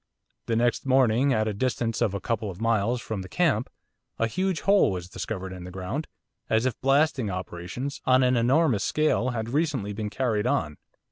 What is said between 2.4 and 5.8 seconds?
of miles from the camp, a huge hole was discovered in the